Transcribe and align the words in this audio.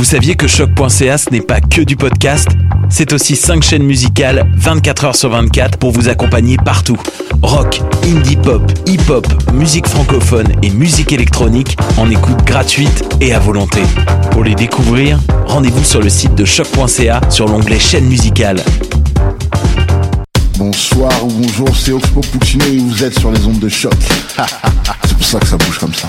vous 0.00 0.06
saviez 0.06 0.34
que 0.34 0.46
choc.ca 0.46 1.18
ce 1.18 1.28
n'est 1.28 1.42
pas 1.42 1.60
que 1.60 1.82
du 1.82 1.94
podcast 1.94 2.48
C'est 2.88 3.12
aussi 3.12 3.36
5 3.36 3.62
chaînes 3.62 3.82
musicales 3.82 4.50
24 4.56 5.04
heures 5.04 5.14
sur 5.14 5.28
24 5.28 5.76
pour 5.76 5.90
vous 5.90 6.08
accompagner 6.08 6.56
partout. 6.56 6.96
Rock, 7.42 7.82
indie 8.02 8.36
pop, 8.36 8.62
hip-hop, 8.86 9.26
musique 9.52 9.86
francophone 9.86 10.54
et 10.62 10.70
musique 10.70 11.12
électronique 11.12 11.76
en 11.98 12.10
écoute 12.10 12.42
gratuite 12.46 13.04
et 13.20 13.34
à 13.34 13.38
volonté. 13.38 13.82
Pour 14.30 14.42
les 14.42 14.54
découvrir, 14.54 15.20
rendez-vous 15.44 15.84
sur 15.84 16.00
le 16.00 16.08
site 16.08 16.34
de 16.34 16.46
choc.ca 16.46 17.20
sur 17.28 17.46
l'onglet 17.46 17.78
chaîne 17.78 18.06
musicale. 18.06 18.62
Bonsoir 20.56 21.12
ou 21.22 21.28
bonjour, 21.28 21.76
c'est 21.76 21.92
Oxpo 21.92 22.22
Puccino 22.22 22.64
et 22.64 22.78
vous 22.78 23.04
êtes 23.04 23.18
sur 23.18 23.32
les 23.32 23.44
ondes 23.44 23.60
de 23.60 23.68
choc. 23.68 23.92
c'est 25.04 25.16
pour 25.18 25.26
ça 25.26 25.38
que 25.40 25.46
ça 25.46 25.58
bouge 25.58 25.78
comme 25.78 25.92
ça. 25.92 26.08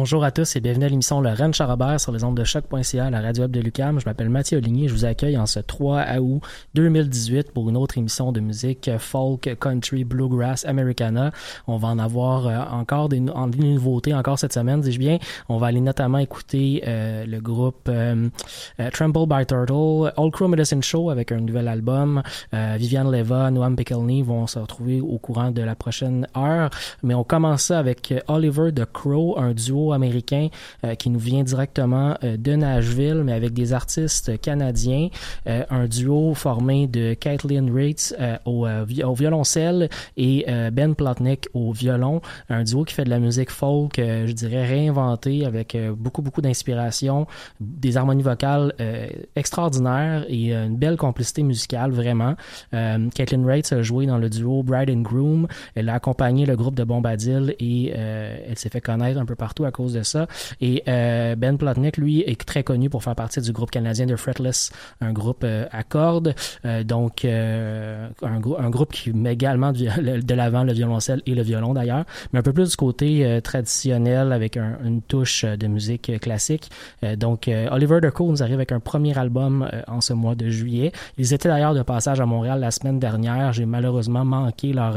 Bonjour 0.00 0.24
à 0.24 0.30
tous 0.30 0.56
et 0.56 0.60
bienvenue 0.60 0.86
à 0.86 0.88
l'émission 0.88 1.20
Le 1.20 1.28
Rennes 1.28 1.52
Charabert 1.52 2.00
sur 2.00 2.10
les 2.10 2.24
ondes 2.24 2.34
de 2.34 2.42
choc.ca, 2.42 3.10
la 3.10 3.20
radio 3.20 3.42
web 3.42 3.50
de 3.50 3.60
Lucam. 3.60 4.00
Je 4.00 4.06
m'appelle 4.06 4.30
Mathieu 4.30 4.56
Oligny. 4.56 4.88
Je 4.88 4.94
vous 4.94 5.04
accueille 5.04 5.36
en 5.36 5.44
ce 5.44 5.60
3 5.60 6.16
août 6.20 6.40
2018 6.72 7.52
pour 7.52 7.68
une 7.68 7.76
autre 7.76 7.98
émission 7.98 8.32
de 8.32 8.40
musique 8.40 8.90
folk, 8.98 9.58
country, 9.60 10.04
bluegrass, 10.04 10.64
americana. 10.64 11.32
On 11.66 11.76
va 11.76 11.88
en 11.88 11.98
avoir 11.98 12.46
euh, 12.46 12.58
encore 12.70 13.10
des, 13.10 13.20
nouveautés 13.20 14.14
encore 14.14 14.38
cette 14.38 14.54
semaine, 14.54 14.80
dis-je 14.80 14.98
bien. 14.98 15.18
On 15.50 15.58
va 15.58 15.66
aller 15.66 15.82
notamment 15.82 16.16
écouter 16.16 16.82
euh, 16.86 17.26
le 17.26 17.38
groupe 17.42 17.86
euh, 17.90 18.30
euh, 18.80 18.90
Trample 18.90 19.26
by 19.26 19.44
Turtle, 19.44 20.14
Old 20.16 20.32
Crow 20.32 20.48
Medicine 20.48 20.82
Show 20.82 21.10
avec 21.10 21.30
un 21.30 21.40
nouvel 21.40 21.68
album. 21.68 22.22
Euh, 22.54 22.76
Viviane 22.78 23.10
Leva, 23.10 23.50
Noam 23.50 23.76
Pickleney 23.76 24.22
vont 24.22 24.46
se 24.46 24.58
retrouver 24.58 25.02
au 25.02 25.18
courant 25.18 25.50
de 25.50 25.60
la 25.60 25.74
prochaine 25.74 26.26
heure. 26.34 26.70
Mais 27.02 27.12
on 27.12 27.22
commence 27.22 27.64
ça 27.64 27.78
avec 27.78 28.14
Oliver 28.28 28.72
the 28.72 28.86
Crow, 28.90 29.38
un 29.38 29.52
duo 29.52 29.89
américain 29.92 30.48
euh, 30.84 30.94
qui 30.94 31.10
nous 31.10 31.18
vient 31.18 31.42
directement 31.42 32.16
euh, 32.24 32.36
de 32.36 32.54
Nashville, 32.54 33.22
mais 33.24 33.32
avec 33.32 33.52
des 33.52 33.72
artistes 33.72 34.40
canadiens. 34.40 35.08
Euh, 35.46 35.64
un 35.70 35.86
duo 35.86 36.34
formé 36.34 36.86
de 36.86 37.16
Reitz 37.72 38.14
euh, 38.18 38.36
au, 38.44 38.66
au 38.66 39.14
violoncelle 39.14 39.88
et 40.16 40.44
Ben 40.72 40.94
Plotnick 40.94 41.48
au 41.54 41.72
violon. 41.72 42.20
Un 42.48 42.64
duo 42.64 42.84
qui 42.84 42.94
fait 42.94 43.04
de 43.04 43.10
la 43.10 43.18
musique 43.18 43.50
folk, 43.50 43.94
je 43.96 44.32
dirais 44.32 44.66
réinventée 44.66 45.44
avec 45.44 45.76
beaucoup, 45.96 46.22
beaucoup 46.22 46.40
d'inspiration, 46.40 47.26
des 47.60 47.96
harmonies 47.96 48.22
vocales 48.22 48.74
extraordinaires 49.36 50.24
et 50.28 50.52
une 50.52 50.76
belle 50.76 50.96
complicité 50.96 51.42
musicale, 51.42 51.92
vraiment. 51.92 52.34
Kathleen 52.72 53.46
Reitz 53.46 53.72
a 53.72 53.82
joué 53.82 54.06
dans 54.06 54.18
le 54.18 54.28
duo 54.28 54.62
Bride 54.62 54.90
and 54.90 55.02
Groom. 55.02 55.46
Elle 55.74 55.88
a 55.88 55.94
accompagné 55.94 56.46
le 56.46 56.56
groupe 56.56 56.74
de 56.74 56.84
Bombadil 56.84 57.54
et 57.58 57.90
elle 57.90 58.58
s'est 58.58 58.70
fait 58.70 58.80
connaître 58.80 59.20
un 59.20 59.26
peu 59.26 59.36
partout 59.36 59.64
à 59.64 59.70
de 59.88 60.02
ça. 60.02 60.26
Et 60.60 60.82
euh, 60.88 61.34
Ben 61.36 61.56
Plotnick, 61.56 61.96
lui, 61.96 62.20
est 62.20 62.44
très 62.44 62.62
connu 62.62 62.90
pour 62.90 63.02
faire 63.02 63.14
partie 63.14 63.40
du 63.40 63.52
groupe 63.52 63.70
canadien 63.70 64.06
de 64.06 64.16
Fretless, 64.16 64.70
un 65.00 65.12
groupe 65.12 65.42
euh, 65.44 65.66
à 65.72 65.82
cordes. 65.82 66.34
Euh, 66.64 66.84
donc, 66.84 67.24
un, 67.24 68.40
grou- 68.40 68.56
un 68.58 68.70
groupe 68.70 68.92
qui 68.92 69.12
met 69.12 69.32
également 69.32 69.72
de 69.72 70.34
l'avant 70.34 70.64
le 70.64 70.72
violoncelle 70.72 71.22
et 71.26 71.34
le 71.34 71.42
violon 71.42 71.74
d'ailleurs, 71.74 72.04
mais 72.32 72.38
un 72.38 72.42
peu 72.42 72.52
plus 72.52 72.70
du 72.70 72.76
côté 72.76 73.40
traditionnel 73.42 74.32
avec 74.32 74.56
un- 74.56 74.78
une 74.84 75.02
touche 75.02 75.44
de 75.44 75.66
musique 75.66 76.20
classique. 76.20 76.70
Donc, 77.18 77.50
Oliver 77.70 78.00
Deco 78.00 78.28
nous 78.30 78.42
arrive 78.42 78.54
avec 78.54 78.72
un 78.72 78.80
premier 78.80 79.16
album 79.18 79.68
en 79.86 80.00
ce 80.00 80.12
mois 80.12 80.34
de 80.34 80.48
juillet. 80.48 80.92
Ils 81.18 81.32
étaient 81.34 81.48
d'ailleurs 81.48 81.74
de 81.74 81.82
passage 81.82 82.20
à 82.20 82.26
Montréal 82.26 82.60
la 82.60 82.70
semaine 82.70 82.98
dernière. 82.98 83.52
J'ai 83.52 83.66
malheureusement 83.66 84.24
manqué 84.24 84.72
leur... 84.72 84.96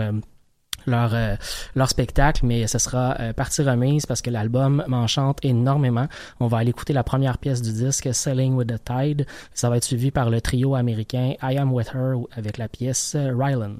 leur, 0.85 1.13
euh, 1.13 1.35
leur 1.75 1.89
spectacle, 1.89 2.45
mais 2.45 2.68
ce 2.68 2.77
sera 2.77 3.15
euh, 3.19 3.33
partie 3.33 3.62
remise 3.62 4.06
parce 4.06 4.21
que 4.21 4.30
l'album 4.30 4.83
m'enchante 4.88 5.39
énormément. 5.44 6.07
On 6.39 6.47
va 6.47 6.57
aller 6.59 6.69
écouter 6.69 6.94
la 6.94 7.03
première 7.03 7.38
pièce 7.38 7.62
du 7.62 7.71
disque, 7.71 8.13
Sailing 8.13 8.56
with 8.56 8.68
the 8.68 8.83
Tide. 8.83 9.25
Ça 9.53 9.69
va 9.69 9.77
être 9.77 9.83
suivi 9.83 10.12
par 10.12 10.30
le 10.30 10.41
trio 10.41 10.75
américain 10.75 11.33
I 11.41 11.57
Am 11.57 11.71
With 11.71 11.91
Her 11.94 12.15
avec 12.35 12.57
la 12.57 12.68
pièce 12.68 13.15
euh, 13.15 13.33
Rylan. 13.35 13.77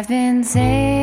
I've 0.00 0.08
been 0.08 0.42
sailing 0.44 0.99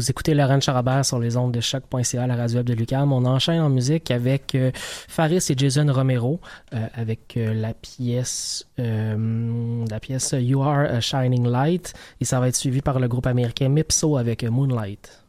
Vous 0.00 0.10
écoutez 0.10 0.32
Laurent 0.32 0.58
Charabert 0.60 1.04
sur 1.04 1.18
les 1.18 1.36
ondes 1.36 1.52
de 1.52 1.60
choc.ca, 1.60 2.26
la 2.26 2.34
radio 2.34 2.56
web 2.56 2.66
de 2.66 2.72
Lucam. 2.72 3.12
On 3.12 3.26
enchaîne 3.26 3.60
en 3.60 3.68
musique 3.68 4.10
avec 4.10 4.54
euh, 4.54 4.70
Faris 4.74 5.44
et 5.50 5.54
Jason 5.54 5.92
Romero 5.92 6.40
euh, 6.72 6.86
avec 6.94 7.36
euh, 7.36 7.52
la 7.52 7.74
pièce 7.74 8.66
la 8.78 10.00
pièce 10.00 10.34
You 10.38 10.62
Are 10.62 10.86
a 10.90 11.00
Shining 11.00 11.46
Light 11.46 11.92
et 12.18 12.24
ça 12.24 12.40
va 12.40 12.48
être 12.48 12.56
suivi 12.56 12.80
par 12.80 12.98
le 12.98 13.08
groupe 13.08 13.26
américain 13.26 13.68
Mipso 13.68 14.16
avec 14.16 14.42
Moonlight. 14.42 15.22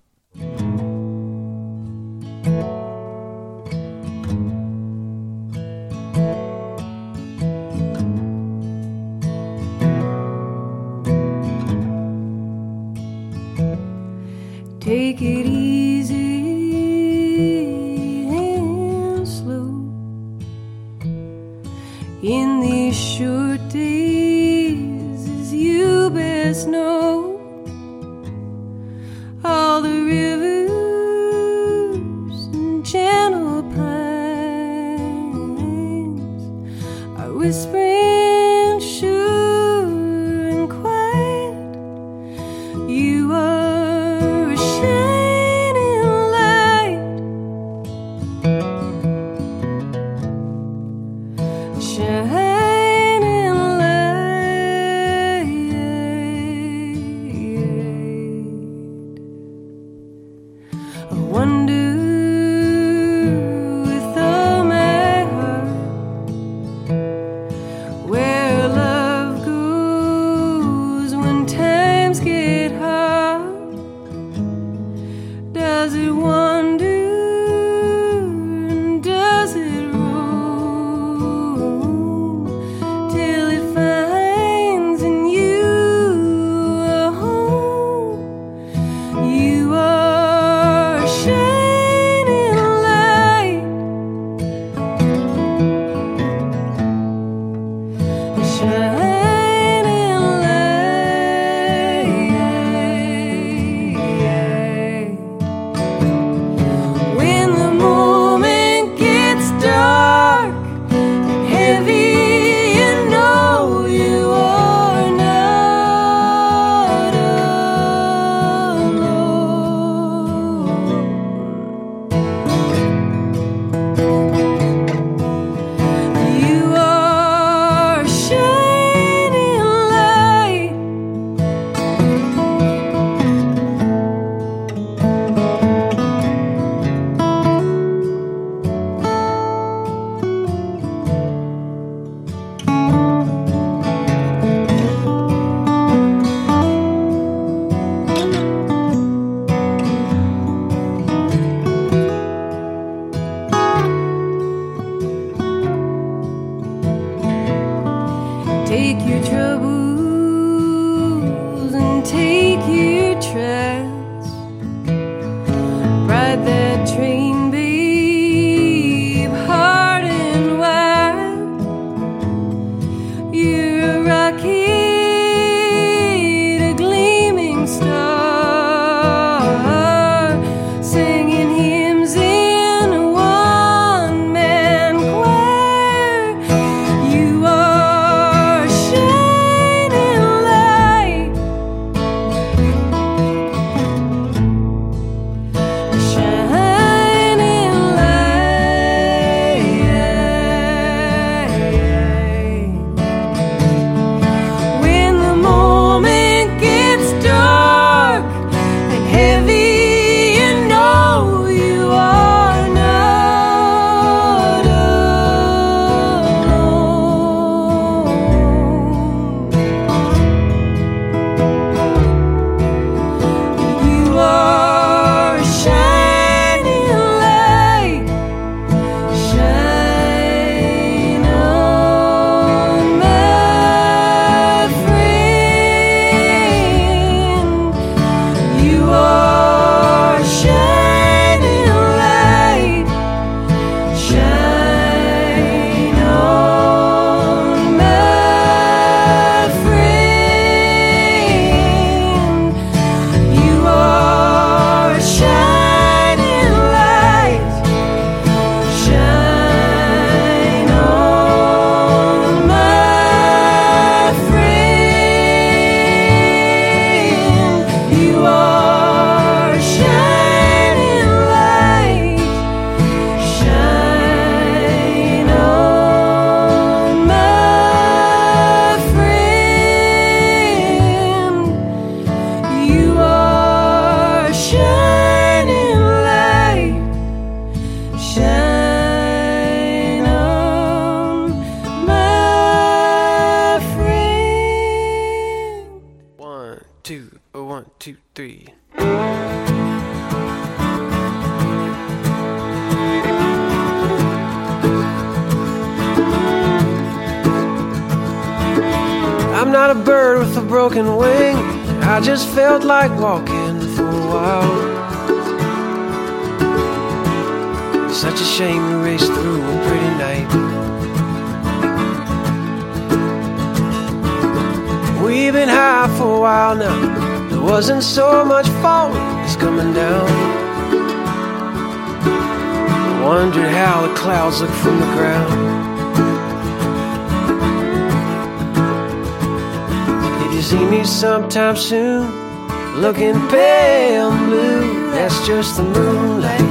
Looking 342.81 343.13
pale 343.29 344.09
blue, 344.09 344.89
that's 344.89 345.27
just 345.27 345.57
the 345.57 345.63
moonlight. 345.63 346.41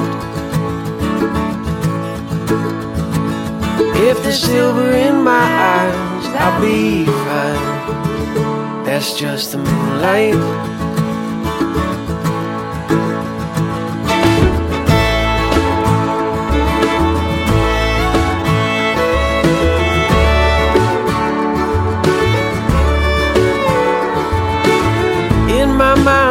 If 3.96 4.22
there's 4.22 4.40
silver 4.40 4.92
in 4.92 5.24
my 5.24 5.42
eyes, 5.42 6.26
I'll 6.38 6.60
be 6.60 7.04
fine. 7.04 8.84
That's 8.84 9.18
just 9.18 9.50
the 9.50 9.58
moonlight. 9.58 10.79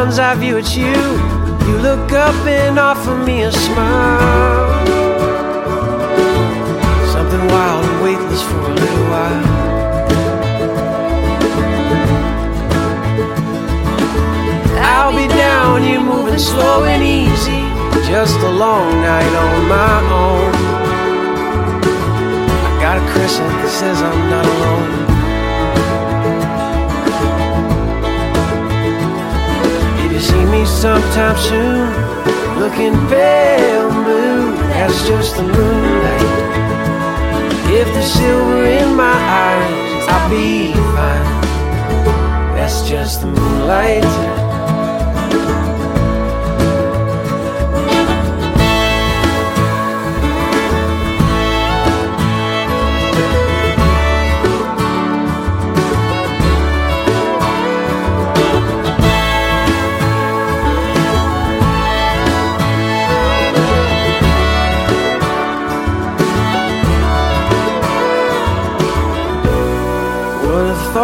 Mind's 0.00 0.18
eye 0.18 0.34
view, 0.34 0.56
it's 0.56 0.74
you. 0.74 0.86
You 1.68 1.76
look 1.78 2.10
up 2.12 2.34
and 2.46 2.78
offer 2.78 3.14
me 3.14 3.42
a 3.42 3.52
smile. 3.52 4.86
Something 7.12 7.44
wild 7.48 7.84
and 7.84 8.02
weightless 8.02 8.42
for 8.42 8.60
a 8.60 8.74
little 8.82 9.06
while. 9.12 9.46
I'll 14.92 15.14
be 15.14 15.28
down, 15.28 15.84
you 15.84 16.00
moving 16.00 16.38
slow 16.38 16.84
and 16.84 17.02
easy. 17.02 17.62
Just 18.10 18.38
a 18.38 18.50
long 18.50 19.02
night 19.02 19.32
on 19.44 19.68
my 19.68 19.96
own. 20.24 20.54
I 22.68 22.70
got 22.80 22.96
a 22.96 23.12
crescent 23.12 23.52
that 23.62 23.70
says 23.70 24.00
I'm 24.00 24.30
not 24.30 24.46
alone. 24.46 25.09
Sometime 30.80 31.36
soon, 31.36 31.90
looking 32.58 32.94
pale 33.08 33.90
blue, 33.90 34.56
that's 34.72 35.06
just 35.06 35.36
the 35.36 35.42
moonlight. 35.42 36.22
If 37.68 37.86
there's 37.92 38.10
silver 38.10 38.64
in 38.64 38.96
my 38.96 39.12
eyes, 39.12 40.08
I'll 40.08 40.30
be 40.30 40.72
fine. 40.72 42.56
That's 42.56 42.88
just 42.88 43.20
the 43.20 43.26
moonlight. 43.26 44.04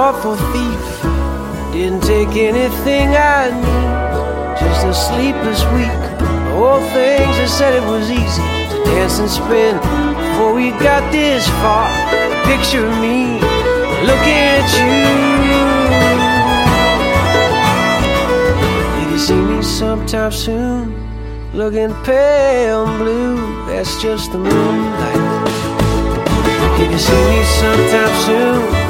What 0.06 0.14
a 0.14 0.18
thoughtful 0.22 0.38
thief. 0.54 1.02
Didn't 1.72 2.04
take 2.04 2.36
anything 2.36 3.16
I 3.16 3.50
need. 3.50 4.60
Just 4.60 4.86
a 4.86 4.94
sleepless 4.94 5.64
week. 5.74 6.04
All 6.54 6.78
things 6.94 7.34
that 7.42 7.48
said 7.50 7.74
it 7.74 7.82
was 7.82 8.08
easy 8.08 8.46
to 8.70 8.84
dance 8.84 9.18
and 9.18 9.28
spin. 9.28 9.74
Before 10.14 10.54
we 10.54 10.70
got 10.78 11.10
this 11.10 11.48
far, 11.58 11.90
picture 12.46 12.86
me 13.02 13.42
looking 14.06 14.46
at 14.54 14.70
you. 14.78 14.94
Did 19.00 19.10
you 19.10 19.18
see 19.18 19.34
me 19.34 19.60
sometime 19.60 20.30
soon, 20.30 20.94
looking 21.52 21.92
pale 22.04 22.86
and 22.86 22.98
blue. 23.02 23.66
That's 23.66 24.00
just 24.00 24.30
the 24.30 24.38
moonlight. 24.38 25.16
You 26.78 26.86
can 26.94 26.98
see 27.00 27.24
me 27.26 27.42
sometime 27.58 28.14
soon, 28.22 28.85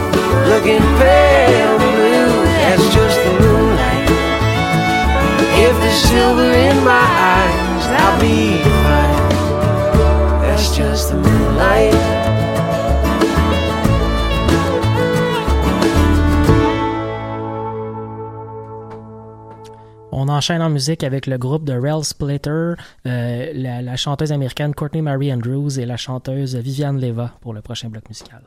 On 20.12 20.28
enchaîne 20.28 20.62
en 20.62 20.70
musique 20.70 21.04
avec 21.04 21.26
le 21.26 21.36
groupe 21.38 21.64
de 21.64 21.74
Rel 21.74 22.02
Splitter, 22.02 22.72
euh, 23.06 23.52
la, 23.54 23.82
la 23.82 23.96
chanteuse 23.96 24.32
américaine 24.32 24.74
Courtney 24.74 25.02
Marie 25.02 25.32
Andrews 25.32 25.78
et 25.78 25.86
la 25.86 25.96
chanteuse 25.96 26.56
Viviane 26.56 27.00
Leva 27.00 27.32
pour 27.40 27.52
le 27.52 27.60
prochain 27.60 27.88
bloc 27.88 28.08
musical. 28.08 28.40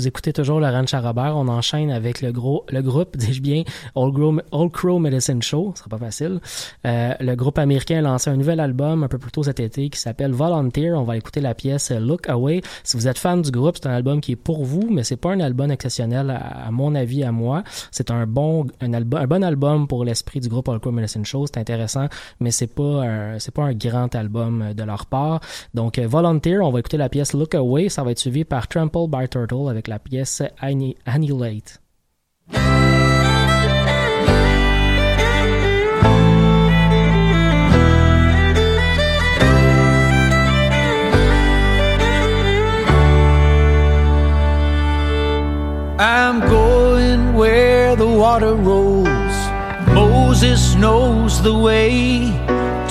Vous 0.00 0.08
écoutez 0.08 0.32
toujours 0.32 0.60
Laurent 0.60 0.86
Charabert. 0.86 1.36
On 1.36 1.46
enchaîne 1.48 1.90
avec 1.90 2.22
le 2.22 2.32
gros, 2.32 2.64
le 2.70 2.80
groupe, 2.80 3.16
dis-je 3.18 3.42
bien, 3.42 3.64
Old 3.94 4.14
Crow, 4.14 4.38
Old 4.50 4.72
Crow 4.72 4.98
Medicine 4.98 5.42
Show. 5.42 5.72
Ce 5.74 5.80
sera 5.80 5.90
pas 5.90 5.98
facile. 5.98 6.40
Euh, 6.86 7.12
le 7.20 7.34
groupe 7.34 7.58
américain 7.58 7.98
a 7.98 8.00
lancé 8.00 8.30
un 8.30 8.36
nouvel 8.36 8.60
album 8.60 9.02
un 9.04 9.08
peu 9.08 9.18
plus 9.18 9.30
tôt 9.30 9.42
cet 9.42 9.60
été 9.60 9.90
qui 9.90 10.00
s'appelle 10.00 10.32
Volunteer. 10.32 10.94
On 10.94 11.04
va 11.04 11.18
écouter 11.18 11.42
la 11.42 11.54
pièce 11.54 11.90
Look 11.90 12.30
Away. 12.30 12.62
Si 12.82 12.96
vous 12.96 13.08
êtes 13.08 13.18
fan 13.18 13.42
du 13.42 13.50
groupe, 13.50 13.76
c'est 13.76 13.88
un 13.88 13.92
album 13.92 14.22
qui 14.22 14.32
est 14.32 14.36
pour 14.36 14.64
vous, 14.64 14.88
mais 14.90 15.04
c'est 15.04 15.18
pas 15.18 15.32
un 15.32 15.40
album 15.40 15.70
exceptionnel 15.70 16.30
à, 16.30 16.70
mon 16.70 16.94
avis, 16.94 17.22
à 17.22 17.30
moi. 17.30 17.62
C'est 17.90 18.10
un 18.10 18.26
bon, 18.26 18.66
un 18.80 18.94
album, 18.94 19.20
un 19.20 19.26
bon 19.26 19.44
album 19.44 19.86
pour 19.86 20.06
l'esprit 20.06 20.40
du 20.40 20.48
groupe 20.48 20.68
Old 20.68 20.80
Crow 20.80 20.92
Medicine 20.92 21.26
Show. 21.26 21.44
C'est 21.46 21.58
intéressant, 21.58 22.06
mais 22.40 22.52
c'est 22.52 22.74
pas 22.74 23.38
c'est 23.38 23.52
pas 23.52 23.64
un 23.64 23.74
grand 23.74 24.14
album 24.14 24.72
de 24.74 24.82
leur 24.82 25.04
part. 25.04 25.40
Donc, 25.74 25.98
euh, 25.98 26.06
Volunteer, 26.06 26.60
on 26.62 26.70
va 26.70 26.78
écouter 26.78 26.96
la 26.96 27.10
pièce 27.10 27.34
Look 27.34 27.54
Away. 27.54 27.90
Ça 27.90 28.02
va 28.02 28.12
être 28.12 28.18
suivi 28.18 28.44
par 28.44 28.66
Trample 28.66 29.08
by 29.10 29.28
Turtle 29.28 29.68
avec 29.68 29.88
la 29.88 29.98
pièce 30.04 30.42
Anni- 30.60 30.96
Annihilate. 31.06 31.78
I'm 45.98 46.40
going 46.40 47.34
where 47.34 47.94
the 47.94 48.06
water 48.06 48.54
rolls. 48.54 49.36
Moses 49.92 50.74
knows 50.76 51.42
the 51.42 51.52
way 51.56 52.30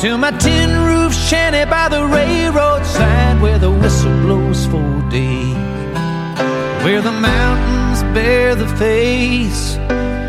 to 0.01 0.17
my 0.17 0.31
tin 0.31 0.69
roof 0.85 1.13
shanty 1.13 1.65
by 1.69 1.89
the 1.89 2.05
railroad 2.05 2.85
side 2.85 3.41
where 3.41 3.57
the 3.57 3.71
whistle 3.71 4.15
blows 4.21 4.65
for 4.67 4.87
day. 5.09 5.45
Where 6.83 7.01
the 7.01 7.11
mountains 7.11 8.01
bear 8.13 8.55
the 8.55 8.67
face 8.77 9.75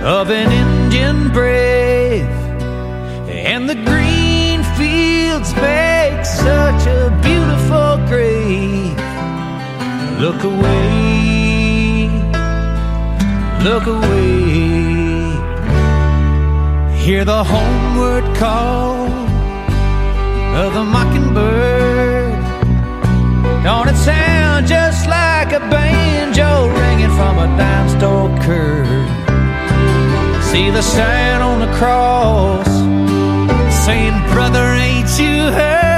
of 0.03 0.31
an 0.31 0.51
Indian 0.51 1.33
brave. 1.33 2.27
And 3.29 3.69
the 3.69 3.77
green 3.77 4.63
fields 4.77 5.55
make 5.55 6.25
such 6.25 6.87
a 6.87 7.11
beautiful 7.23 7.99
grave. 8.09 8.99
Look 10.19 10.43
away, 10.43 12.09
look 13.63 13.87
away. 13.87 14.91
Hear 17.05 17.25
the 17.25 17.45
homeward 17.45 18.25
call 18.37 19.09
of 20.63 20.75
the 20.75 20.85
mockingbird. 20.85 22.35
Don't 23.65 23.89
it 23.89 23.97
sound 23.97 24.30
banjo 25.69 26.69
ringing 26.81 27.15
from 27.19 27.39
a 27.39 27.47
dime 27.59 27.89
store 27.97 28.31
curb? 28.47 28.87
See 30.51 30.71
the 30.71 30.83
sign 30.83 31.43
on 31.43 31.61
the 31.61 31.73
cross 31.79 32.71
saying, 33.85 34.17
Brother, 34.33 34.65
ain't 34.87 35.11
you 35.19 35.53
heard 35.53 35.90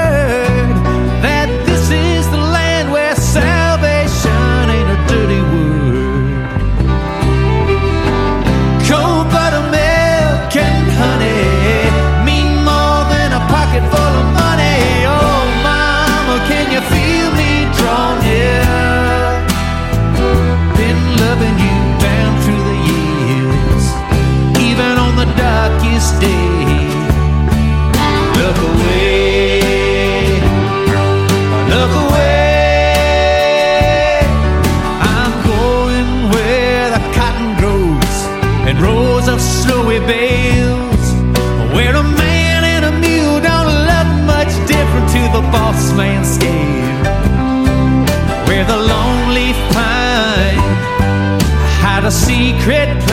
bales. 40.07 41.05
Where 41.75 41.95
a 41.95 42.03
man 42.03 42.63
and 42.73 42.83
a 42.85 42.91
mule 42.91 43.39
don't 43.49 43.71
look 43.89 44.09
much 44.33 44.53
different 44.67 45.07
to 45.15 45.21
the 45.35 45.43
boss 45.51 45.93
man 45.93 46.25
scale. 46.25 47.03
Where 48.47 48.65
the 48.65 48.77
lonely 48.77 49.53
find 49.73 50.61
hide 51.83 52.05
a 52.05 52.11
secret 52.11 52.89
place 53.03 53.12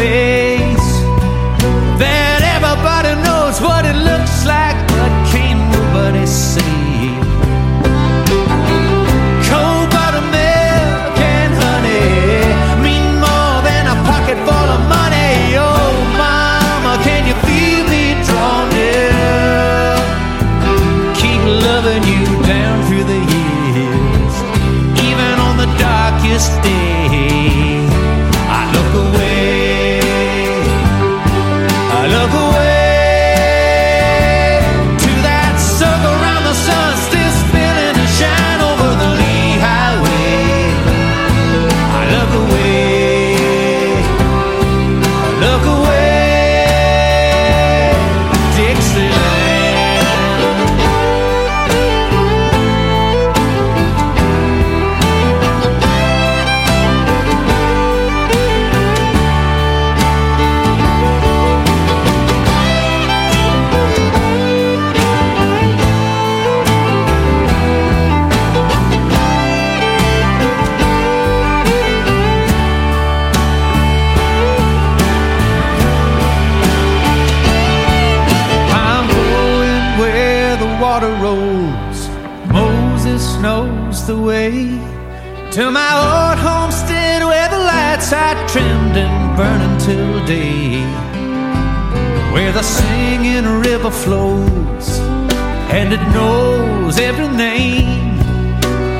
it 96.01 96.12
knows 96.14 96.98
every 96.98 97.28
name 97.28 98.18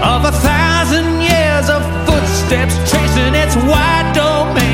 of 0.03 0.25
a 0.25 0.33
thousand 0.33 1.21
years 1.21 1.69
of 1.69 1.83
footsteps 2.07 2.75
tracing 2.91 3.35
its 3.35 3.57
wide 3.57 4.13
domain. 4.15 4.70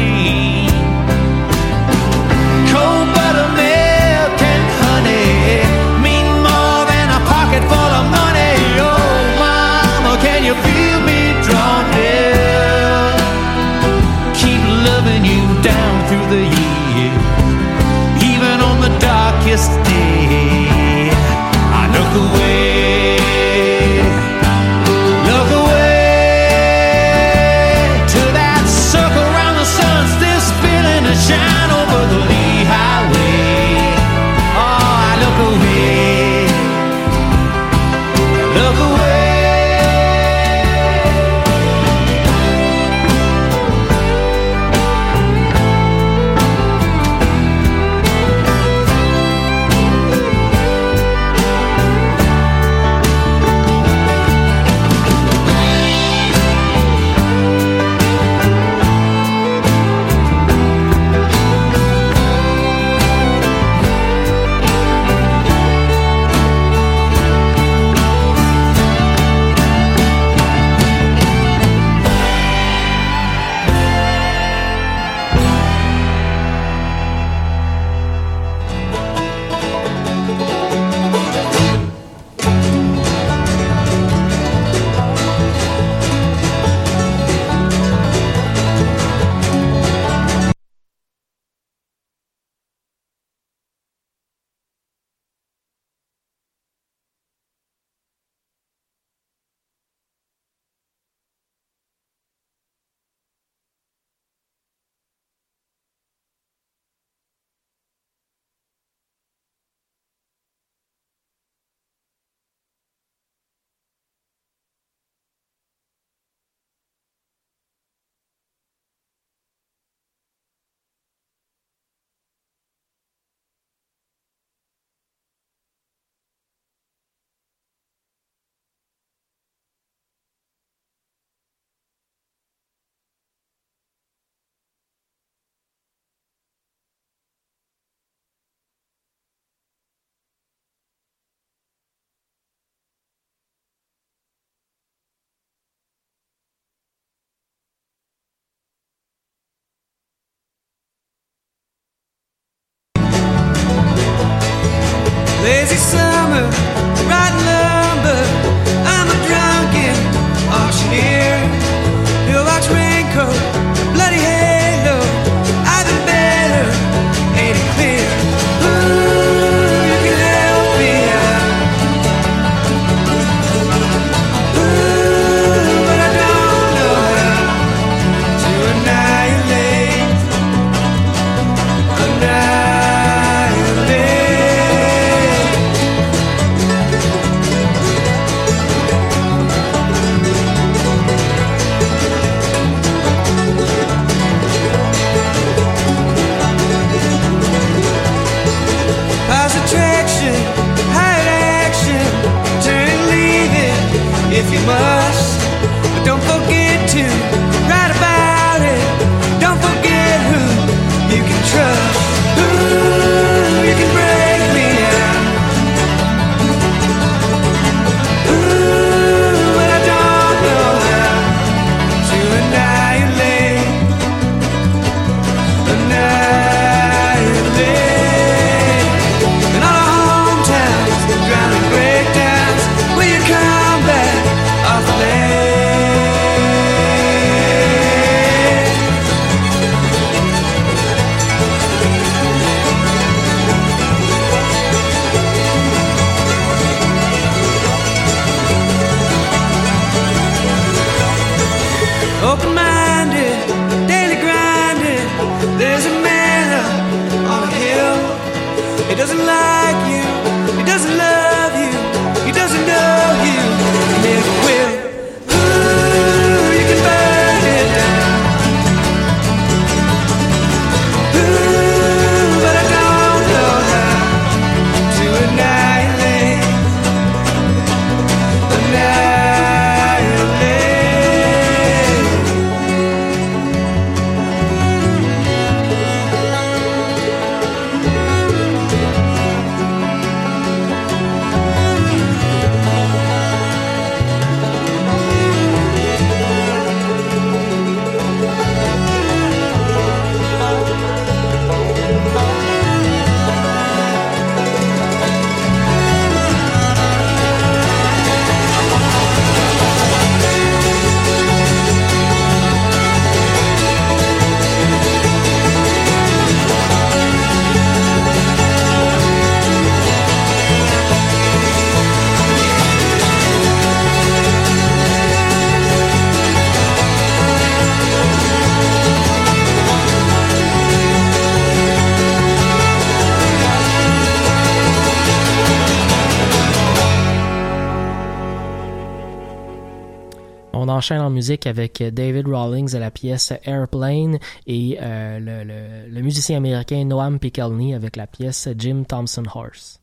Enchaîne 340.76 341.00
en 341.00 341.10
musique 341.10 341.46
avec 341.46 341.82
David 341.82 342.28
Rawlings 342.28 342.74
à 342.74 342.78
la 342.78 342.90
pièce 342.90 343.32
Airplane 343.44 344.18
et 344.46 344.78
euh, 344.80 345.18
le, 345.18 345.44
le, 345.44 345.94
le 345.94 346.02
musicien 346.02 346.36
américain 346.36 346.84
Noam 346.84 347.18
Pikelny 347.18 347.74
avec 347.74 347.96
la 347.96 348.06
pièce 348.06 348.48
Jim 348.56 348.84
Thompson 348.86 349.24
Horse. 349.34 349.80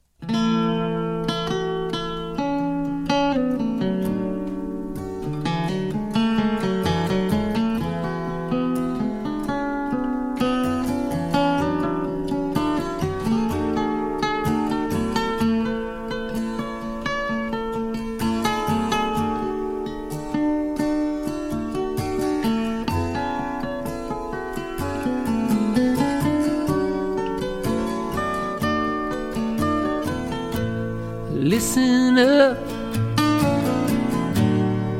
Up 32.24 32.58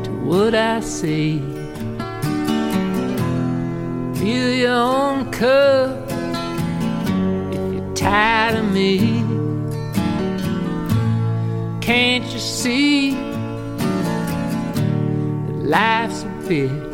to 0.04 0.12
what 0.24 0.54
I 0.54 0.82
say. 0.82 1.40
Fill 4.20 4.52
your 4.54 4.76
own 4.76 5.32
cup 5.32 6.10
if 7.54 7.74
you're 7.74 7.94
tired 7.96 8.58
of 8.58 8.72
me. 8.72 9.24
Can't 11.82 12.26
you 12.26 12.40
see 12.40 13.12
that 15.48 15.60
life's 15.76 16.24
a 16.24 16.32
bitch? 16.48 16.94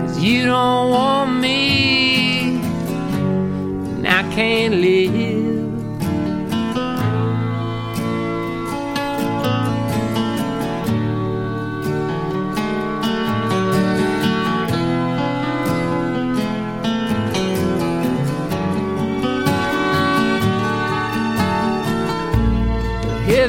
Cause 0.00 0.18
you 0.22 0.46
don't 0.46 0.90
want 0.90 1.40
me, 1.40 2.56
and 3.94 4.06
I 4.06 4.22
can't 4.34 4.74
live. 4.76 5.39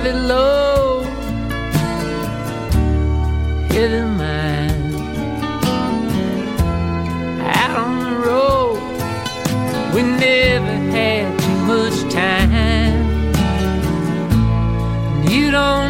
Heavy 0.04 0.18
load, 0.18 1.06
heavy 3.72 4.02
mind. 4.18 4.96
Out 7.42 7.78
on 7.78 7.94
the 8.04 8.16
road, 8.28 8.80
we 9.94 10.02
never 10.02 10.76
had 10.96 11.40
too 11.40 11.58
much 11.72 12.12
time. 12.12 13.06
You 15.30 15.52
don't 15.52 15.81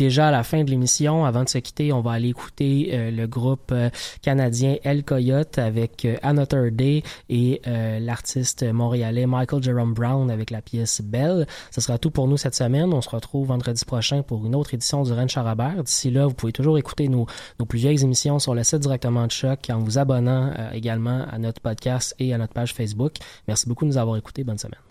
déjà 0.00 0.28
à 0.28 0.30
la 0.30 0.42
fin 0.42 0.64
de 0.64 0.70
l'émission. 0.70 1.26
Avant 1.26 1.44
de 1.44 1.48
se 1.50 1.58
quitter, 1.58 1.92
on 1.92 2.00
va 2.00 2.12
aller 2.12 2.30
écouter 2.30 2.88
euh, 2.92 3.10
le 3.10 3.26
groupe 3.26 3.70
euh, 3.70 3.90
canadien 4.22 4.76
El 4.82 5.04
Coyote 5.04 5.58
avec 5.58 6.06
euh, 6.06 6.16
Another 6.22 6.72
Day 6.72 7.02
et 7.28 7.60
l'artiste 8.00 8.64
montréalais 8.72 9.26
Michael 9.26 9.62
Jerome 9.62 9.92
Brown 9.92 10.30
avec 10.30 10.50
la 10.50 10.62
pièce 10.62 11.02
Belle. 11.02 11.46
Ce 11.70 11.82
sera 11.82 11.98
tout 11.98 12.10
pour 12.10 12.26
nous 12.28 12.38
cette 12.38 12.54
semaine. 12.54 12.94
On 12.94 13.02
se 13.02 13.10
retrouve 13.10 13.48
vendredi 13.48 13.84
prochain 13.84 14.22
pour 14.22 14.46
une 14.46 14.54
autre 14.54 14.72
édition 14.72 15.02
du 15.02 15.12
Ranch 15.12 15.32
Charabert. 15.32 15.84
D'ici 15.84 16.10
là, 16.10 16.26
vous 16.26 16.34
pouvez 16.34 16.52
toujours 16.52 16.78
écouter 16.78 17.08
nos, 17.08 17.26
nos 17.58 17.66
plus 17.66 17.78
vieilles 17.78 18.02
émissions 18.02 18.38
sur 18.38 18.54
le 18.54 18.64
site 18.64 18.80
directement 18.80 19.26
de 19.26 19.32
Choc 19.32 19.68
en 19.70 19.80
vous 19.80 19.98
abonnant 19.98 20.52
également 20.72 21.26
à 21.30 21.38
notre 21.38 21.60
podcast 21.60 22.14
et 22.18 22.32
à 22.32 22.38
notre 22.38 22.54
page 22.54 22.72
Facebook. 22.72 23.16
Merci 23.46 23.68
beaucoup 23.68 23.84
de 23.84 23.90
nous 23.90 23.98
avoir 23.98 24.16
écoutés. 24.16 24.44
Bonne 24.44 24.58
semaine. 24.58 24.89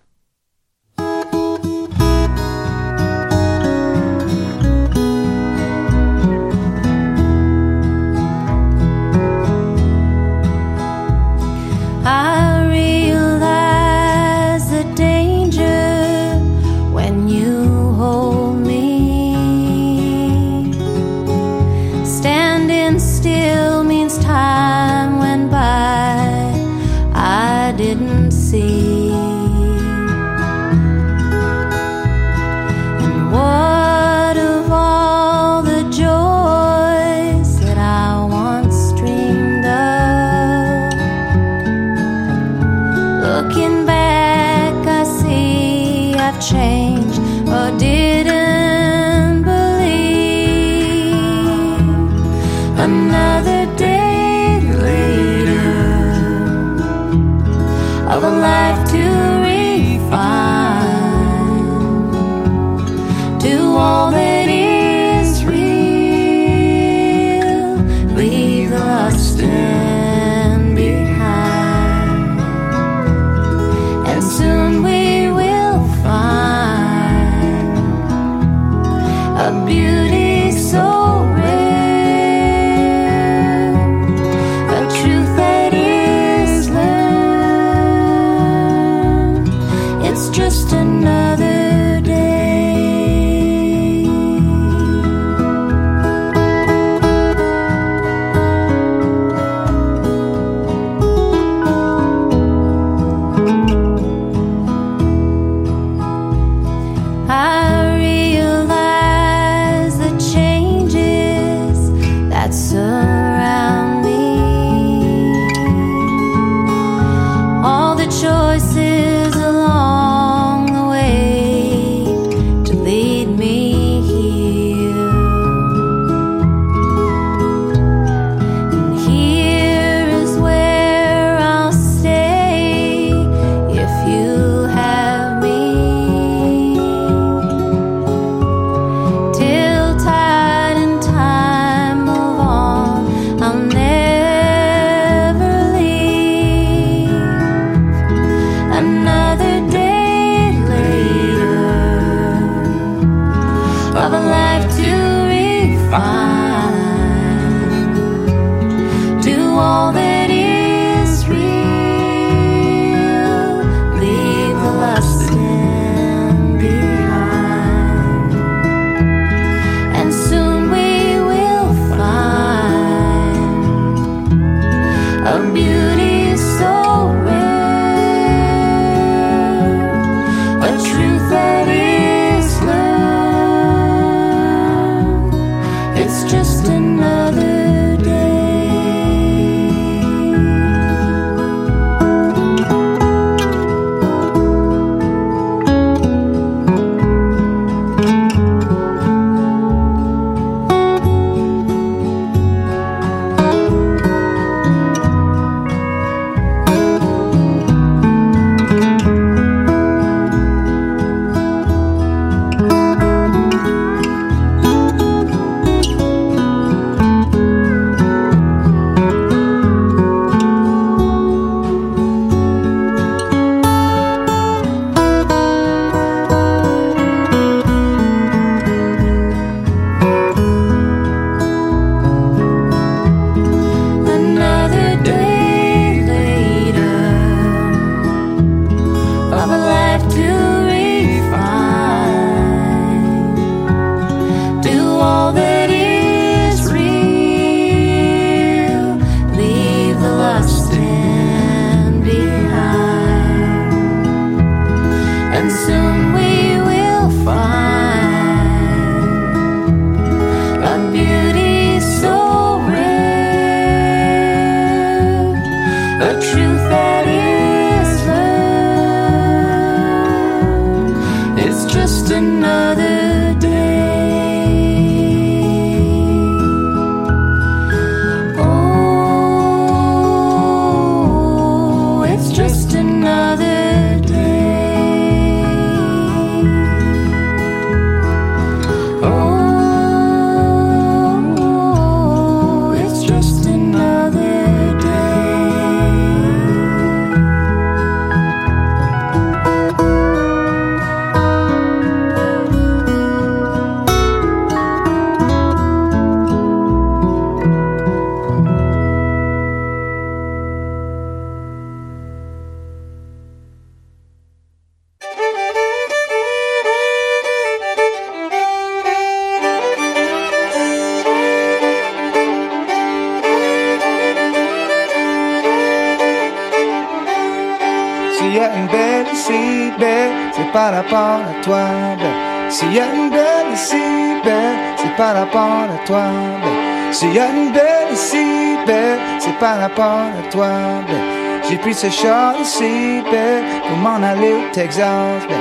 Rapport 339.80 340.20
à 340.20 340.32
toi, 340.32 340.48
belle. 340.88 341.42
J'ai 341.50 341.58
pris 341.58 341.74
ce 341.74 341.90
char 341.90 342.36
ici, 342.40 343.02
belle, 343.12 343.44
pour 343.68 343.78
m'en 343.78 344.04
aller 344.04 344.34
au 344.34 344.54
Texas, 344.54 345.24
belle. 345.28 345.38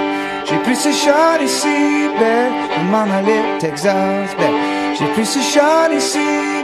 J'ai 0.47 0.59
pris 0.59 0.77
ce 0.77 0.93
char 0.93 1.43
ici, 1.43 2.09
belle, 2.19 2.53
pour 2.75 2.85
m'en 2.85 3.13
aller 3.13 3.39
au 3.39 3.59
Texas, 3.59 4.31
belle. 4.39 4.55
J'ai 4.99 5.07
pris 5.07 5.27
ce 5.27 5.41
char 5.41 5.93
ici, 5.93 6.19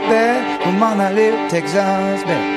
belle, 0.09 0.43
pour 0.63 0.73
m'en 0.73 0.99
aller 0.99 1.31
au 1.31 1.49
Texas, 1.49 2.23
belle. 2.25 2.54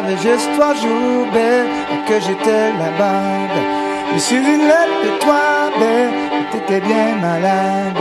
Avait 0.00 0.16
juste 0.16 0.48
trois 0.56 0.74
jours, 0.74 1.26
ben, 1.32 1.66
que 2.08 2.14
j'étais 2.26 2.68
là-bas. 2.82 3.52
Je 4.14 4.18
suis 4.18 4.36
une 4.36 4.66
lettre 4.72 4.98
de 5.04 5.12
toi, 5.24 5.70
ben, 5.78 6.10
t'étais 6.50 6.80
bien 6.80 7.16
malade. 7.20 7.98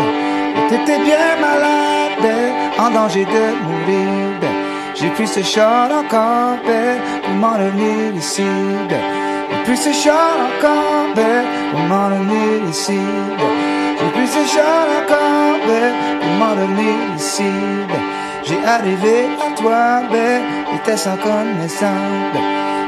T'étais 0.70 1.00
bien 1.00 1.30
malade, 1.42 2.16
ben, 2.22 2.84
en 2.84 2.90
danger 2.92 3.26
de 3.26 3.44
mourir. 3.66 4.40
ben. 4.42 4.56
J'ai 4.96 5.10
pris 5.10 5.28
ce 5.28 5.42
char 5.42 5.90
encore, 6.02 6.58
ben, 6.66 6.98
pour 7.24 7.34
m'en 7.42 7.54
revenir 7.54 8.16
ici. 8.16 8.44
ben. 8.90 9.04
J'ai 9.52 9.64
pris 9.66 9.78
ce 9.78 9.92
char 10.04 10.36
encore, 10.48 11.08
ben, 11.16 11.44
pour 11.72 11.82
m'en 11.82 12.06
revenir 12.14 12.70
ici. 12.70 13.00
ben. 13.40 13.54
J'ai 14.00 14.10
pris 14.16 14.28
ce 14.28 14.44
char 14.54 14.86
encore, 15.00 15.58
ben, 15.68 15.92
pour 16.22 16.34
m'en 16.40 16.52
revenir 16.62 16.96
ici. 17.18 17.52
J'ai 18.46 18.66
arrivé 18.66 19.28
à 19.46 19.56
toi, 19.62 20.02
ben, 20.12 20.42
connaissance, 21.18 22.34
ben. 22.34 22.42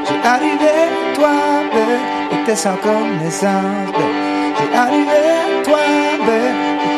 J'ai 0.06 0.28
arrivé 0.28 0.74
toi, 1.14 1.30
sans 2.54 2.76
connaissance, 2.76 3.90
ben. 3.96 4.10
J'ai 4.58 4.76
arrivé 4.76 5.62
toi, 5.64 5.78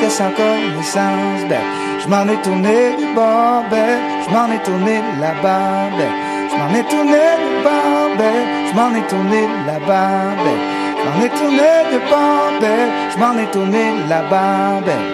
sans 0.08 0.30
connaissance, 0.30 1.42
ben. 1.48 1.60
Je 2.00 2.08
m'en 2.08 2.26
ai 2.28 2.36
tourné 2.42 2.96
du 2.98 3.06
bord, 3.14 3.64
je 3.70 4.30
m'en 4.32 4.50
ai 4.52 4.58
tourné 4.58 5.00
là-bas, 5.20 5.88
ben. 5.96 6.12
Je 6.50 6.56
m'en 6.56 6.78
ai 6.78 6.84
tourné 6.84 7.24
du 7.44 7.62
bord, 7.62 8.10
je 8.68 8.74
m'en 8.76 8.94
ai 8.94 9.02
tourné 9.08 9.48
là-bas, 9.66 10.36
ben. 10.44 10.58
Je 10.98 11.10
m'en 11.10 11.24
ai 11.24 11.28
tourné 11.30 11.70
du 11.92 11.98
bord, 12.10 12.52
ben, 12.60 12.90
je 13.12 13.18
m'en 13.18 13.38
ai 13.38 13.46
tourné 13.46 13.84
là-bas. 14.08 15.13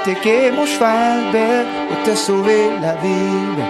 Hypothéquer 0.00 0.50
mon 0.52 0.64
cheval, 0.64 1.30
belle, 1.30 1.66
pour 1.88 2.02
te 2.04 2.16
sauver 2.16 2.70
la 2.80 2.94
vie. 3.02 3.60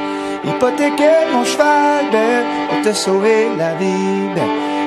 Hypothéquer 0.45 1.27
mon 1.33 1.45
cheval, 1.45 2.05
belle, 2.13 2.45
pour 2.69 2.83
te 2.83 2.93
sauver 2.93 3.49
la 3.59 3.75
vie. 3.75 4.31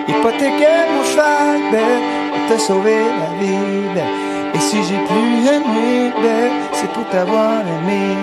Hypothéquer 0.08 0.80
mon 0.96 1.04
cheval, 1.04 1.60
belle, 1.70 2.02
pour 2.32 2.56
te 2.56 2.62
sauver 2.62 2.96
la 2.96 3.30
vie. 3.42 4.00
Et 4.56 4.60
si 4.60 4.78
j'ai 4.86 5.02
plus 5.10 5.46
aimé, 5.54 6.14
belle, 6.22 6.52
c'est 6.72 6.90
pour 6.94 7.06
t'avoir 7.10 7.60
aimé. 7.60 8.16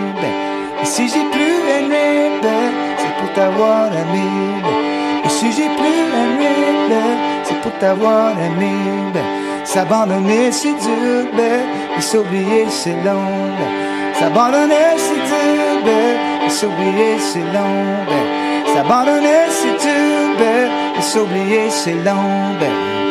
Et 0.83 0.87
si 0.87 1.07
j'ai 1.07 1.29
plus 1.31 1.61
aimé, 1.77 2.41
belle, 2.41 2.73
c'est 2.97 3.15
pour 3.21 3.35
t'avoir 3.35 3.89
aimé. 3.89 4.31
Et 5.27 5.29
si 5.29 5.53
j'ai 5.53 5.69
plus 5.77 6.01
aimé, 6.23 6.49
belle, 6.89 7.19
c'est 7.45 7.61
pour 7.61 7.73
t'avoir 7.81 8.31
aimé. 8.31 8.73
belle. 9.13 9.40
S'abandonner 9.73 10.51
c'est 10.51 10.73
dur, 10.73 11.31
belle, 11.37 11.65
et 11.97 12.01
s'oublier 12.01 12.67
c'est 12.71 12.91
long. 13.05 13.23
belle. 13.57 14.15
S'abandonner 14.19 14.97
c'est 14.97 15.15
dur, 15.15 15.85
belle, 15.85 16.19
et 16.45 16.51
s'oublier 16.51 17.19
c'est 17.21 17.39
long. 17.39 17.85
belle. 18.09 18.75
S'abandonner 18.75 19.47
c'est 19.49 19.79
dur, 19.87 20.39
belle, 20.41 20.71
et 20.99 21.03
s'oublier 21.03 21.71
c'est 21.71 21.95
long. 22.03 22.59
belle. 22.59 23.10